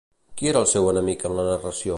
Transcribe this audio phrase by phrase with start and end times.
[0.39, 1.89] Qui era el seu enemic en la narració?